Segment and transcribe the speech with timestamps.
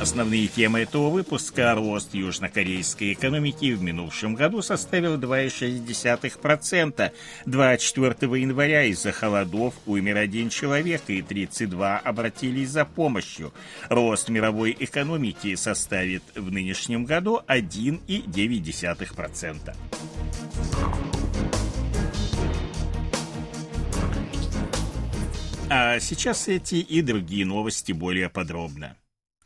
[0.00, 7.10] Основные темы этого выпуска– рост южнокорейской экономики в минувшем году составил 2,6%.
[7.46, 13.52] 24 января из-за холодов умер один человек и 32 обратились за помощью.
[13.88, 19.74] Рост мировой экономики составит в нынешнем году 1,9%.
[25.70, 28.94] А сейчас эти и другие новости более подробно.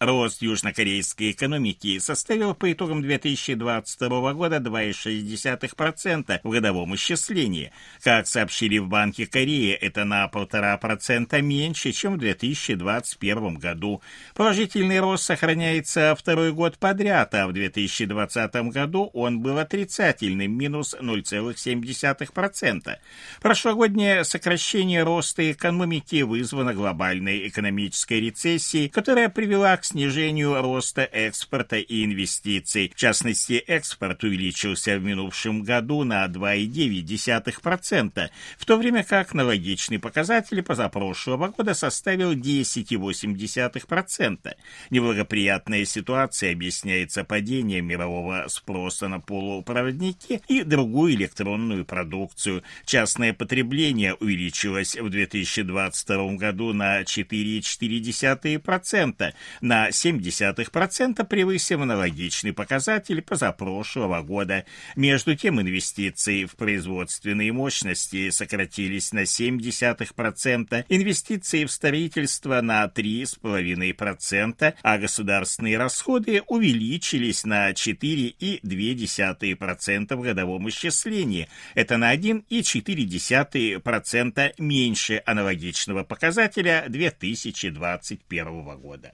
[0.03, 7.71] Рост южнокорейской экономики составил по итогам 2022 года 2,6% в годовом исчислении.
[8.03, 14.03] Как сообщили в Банке Кореи, это на 1,5% меньше, чем в 2021 году.
[14.35, 22.97] Положительный рост сохраняется второй год подряд, а в 2020 году он был отрицательным, минус 0,7%.
[23.41, 32.05] Прошлогоднее сокращение роста экономики вызвано глобальной экономической рецессией, которая привела к снижению роста экспорта и
[32.05, 32.91] инвестиций.
[32.95, 40.63] В частности, экспорт увеличился в минувшем году на 2,9%, в то время как аналогичный показатель
[40.63, 44.55] позапрошлого года составил 10,8%.
[44.91, 52.63] Неблагоприятная ситуация объясняется падением мирового спроса на полупроводники и другую электронную продукцию.
[52.87, 64.65] Частное потребление увеличилось в 2022 году на 4,4%, на 0,7% превысив аналогичный показатель позапрошлого года.
[64.97, 74.99] Между тем, инвестиции в производственные мощности сократились на 0,7%, инвестиции в строительство на 3,5%, а
[74.99, 81.49] государственные расходы увеличились на 4,2% в годовом исчислении.
[81.75, 89.13] Это на 1,4% меньше аналогичного показателя 2021 года.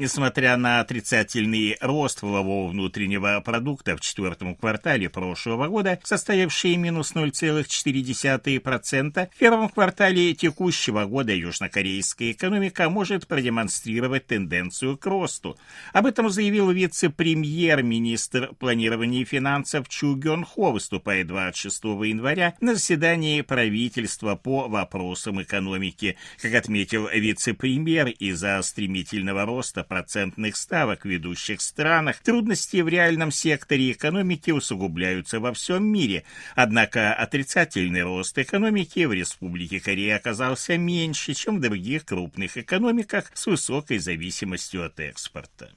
[0.00, 9.28] Несмотря на отрицательный рост валового внутреннего продукта в четвертом квартале прошлого года, составивший минус 0,4%,
[9.30, 15.58] в первом квартале текущего года южнокорейская экономика может продемонстрировать тенденцию к росту.
[15.92, 23.42] Об этом заявил вице-премьер-министр планирования и финансов Чу Гён Хо, выступая 26 января на заседании
[23.42, 26.16] правительства по вопросам экономики.
[26.40, 33.90] Как отметил вице-премьер, из-за стремительного роста процентных ставок в ведущих странах, трудности в реальном секторе
[33.90, 36.22] экономики усугубляются во всем мире.
[36.54, 43.46] Однако отрицательный рост экономики в Республике Корея оказался меньше, чем в других крупных экономиках с
[43.46, 45.70] высокой зависимостью от экспорта.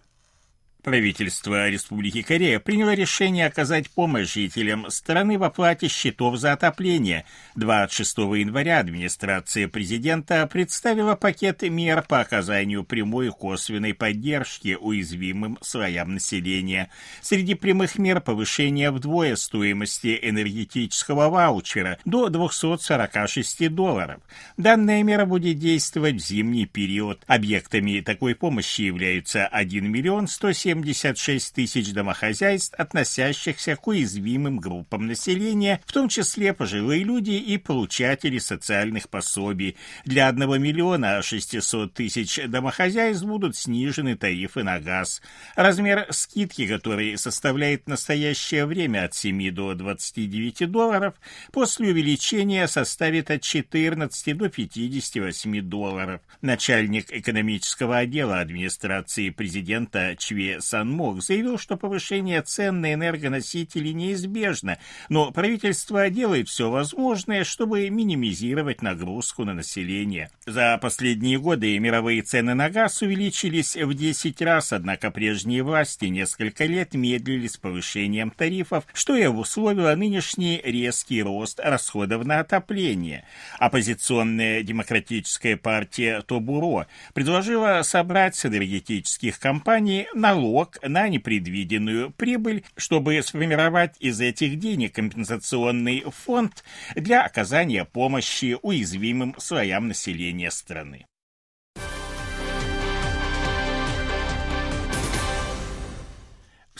[0.84, 7.24] Правительство Республики Корея приняло решение оказать помощь жителям страны в оплате счетов за отопление.
[7.56, 16.16] 26 января администрация президента представила пакет мер по оказанию прямой и косвенной поддержки уязвимым слоям
[16.16, 16.90] населения.
[17.22, 24.20] Среди прямых мер повышение вдвое стоимости энергетического ваучера до 246 долларов.
[24.58, 27.24] Данная мера будет действовать в зимний период.
[27.26, 35.82] Объектами такой помощи являются 1 миллион 107 76 тысяч домохозяйств, относящихся к уязвимым группам населения,
[35.86, 39.76] в том числе пожилые люди и получатели социальных пособий.
[40.06, 45.22] Для 1 миллиона 600 тысяч домохозяйств будут снижены тарифы на газ.
[45.56, 51.14] Размер скидки, который составляет в настоящее время от 7 до 29 долларов,
[51.52, 56.22] после увеличения составит от 14 до 58 долларов.
[56.42, 64.78] Начальник экономического отдела администрации президента Чве Санмок заявил, что повышение цен на энергоносители неизбежно,
[65.10, 70.30] но правительство делает все возможное, чтобы минимизировать нагрузку на население.
[70.46, 76.66] За последние годы мировые цены на газ увеличились в 10 раз, однако прежние власти несколько
[76.66, 83.26] лет медлили с повышением тарифов, что и обусловило нынешний резкий рост расходов на отопление.
[83.60, 93.22] Оппозиционная демократическая партия Тобуро предложила собрать с энергетических компаний налог налог на непредвиденную прибыль, чтобы
[93.24, 96.64] сформировать из этих денег компенсационный фонд
[96.96, 101.08] для оказания помощи уязвимым слоям населения страны.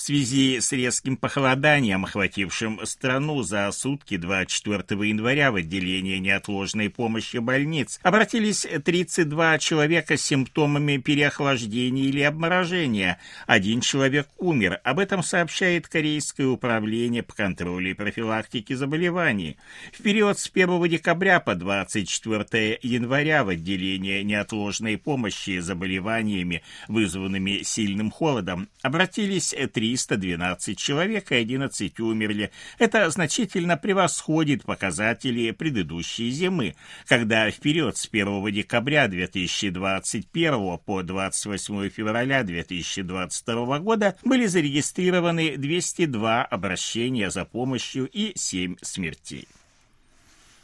[0.04, 8.00] Связи с резким похолоданием, охватившим страну за сутки 24 января в отделение неотложной помощи больниц,
[8.04, 13.18] обратились 32 человека с симптомами переохлаждения или обморожения.
[13.48, 14.82] Один человек умер.
[14.84, 19.58] Об этом сообщает Корейское управление по контролю и профилактике заболеваний.
[19.94, 28.12] В период с 1 декабря по 24 января в отделение неотложной помощи заболеваниями, вызванными сильным
[28.12, 29.54] холодом, обратились
[29.94, 32.52] 312 человек и 11 умерли.
[32.80, 36.76] Это значительно превосходит показатели предыдущей зимы,
[37.08, 46.44] когда в период с 1 декабря 2021 по 28 февраля 2022 года были зарегистрированы 202
[46.46, 49.48] обращения за помощью и 7 смертей.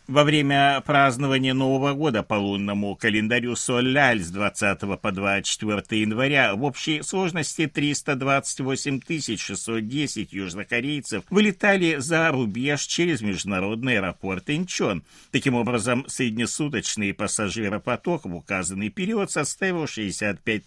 [0.10, 6.64] Во время празднования Нового года по лунному календарю Соляль с 20 по 24 января в
[6.64, 9.02] общей сложности 328
[9.38, 15.04] 610 южнокорейцев вылетали за рубеж через международный аэропорт Инчон.
[15.30, 20.64] Таким образом, среднесуточный пассажиропоток в указанный период составил 65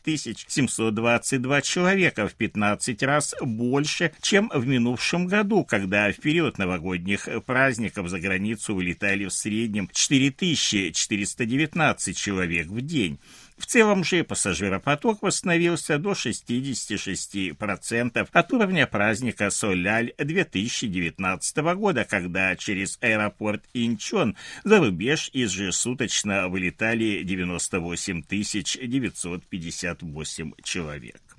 [0.47, 8.09] 722 человека в 15 раз больше, чем в минувшем году, когда в период новогодних праздников
[8.09, 13.19] за границу вылетали в среднем 4419 человек в день.
[13.63, 22.99] В целом же пассажиропоток восстановился до 66% от уровня праздника Соляль 2019 года, когда через
[23.01, 24.35] аэропорт Инчон
[24.65, 31.32] за рубеж ежесуточно вылетали 98 958 человек.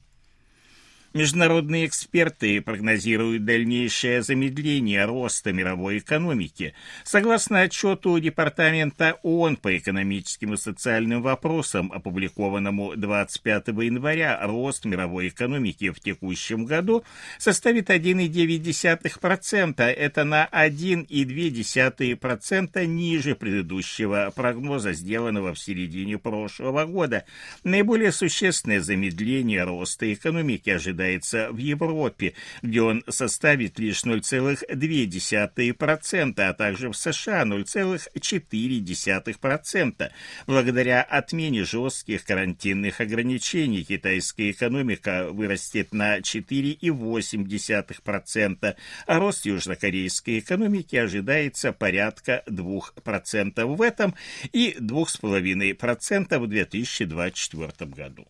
[1.14, 6.74] Международные эксперты прогнозируют дальнейшее замедление роста мировой экономики.
[7.04, 15.92] Согласно отчету Департамента ООН по экономическим и социальным вопросам, опубликованному 25 января, рост мировой экономики
[15.92, 17.04] в текущем году
[17.38, 19.84] составит 1,9%.
[19.84, 27.26] Это на 1,2% ниже предыдущего прогноза, сделанного в середине прошлого года.
[27.64, 36.54] Наиболее существенное замедление роста экономики ожидается ожидается в Европе, где он составит лишь 0,2%, а
[36.54, 40.12] также в США 0,4%.
[40.48, 51.74] Благодаря отмене жестких карантинных ограничений китайская экономика вырастет на 4,8%, а рост южнокорейской экономики ожидается
[51.74, 54.16] порядка 2% в этом
[54.52, 58.26] и 2,5% в 2024 году.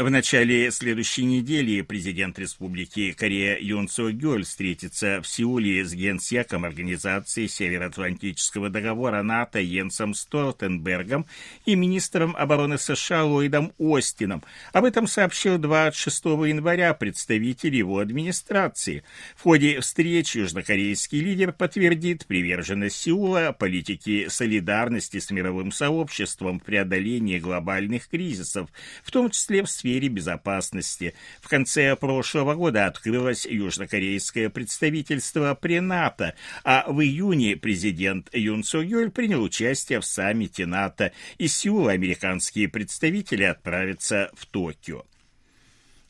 [0.00, 6.64] В начале следующей недели президент Республики Корея Юн Со Гёль встретится в Сеуле с генсеком
[6.64, 11.26] Организации Североатлантического договора НАТО Йенсом Столтенбергом
[11.66, 14.44] и министром обороны США Ллойдом Остином.
[14.72, 19.02] Об этом сообщил 26 января представитель его администрации.
[19.34, 27.40] В ходе встречи южнокорейский лидер подтвердит приверженность Сеула политике солидарности с мировым сообществом в преодолении
[27.40, 28.68] глобальных кризисов,
[29.02, 31.14] в том числе в сфере сфере безопасности.
[31.40, 38.82] В конце прошлого года открылось южнокорейское представительство при НАТО, а в июне президент Юн Су
[38.82, 41.12] Юль принял участие в саммите НАТО.
[41.38, 45.04] Из Сеула американские представители отправятся в Токио.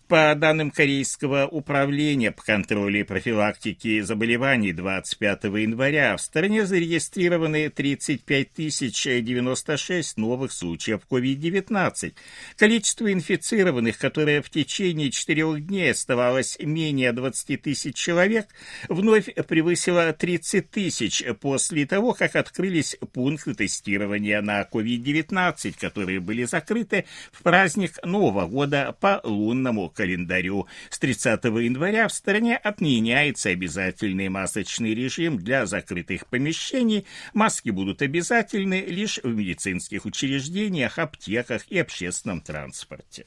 [0.08, 8.48] По данным Корейского управления по контролю и профилактике заболеваний 25 января в стране зарегистрированы 35
[8.56, 12.14] 096 новых случаев COVID-19.
[12.56, 18.46] Количество инфицированных, которое в течение четырех дней оставалось менее 20 тысяч человек,
[18.88, 27.04] вновь превысило 30 тысяч после того, как открылись пункты тестирования на COVID-19, которые были закрыты
[27.30, 30.68] в праздник Нового года по лунному календарю.
[30.90, 37.04] С 30 января в стране отменяется обязательный масочный режим для закрытых помещений.
[37.34, 43.26] Маски будут обязательны лишь в медицинских учреждениях, аптеках и общественном транспорте.